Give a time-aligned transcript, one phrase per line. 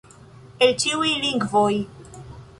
[0.67, 1.71] El ĉiuj lingvoj!